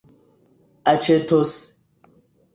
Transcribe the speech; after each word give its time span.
aĉetos 0.93 1.55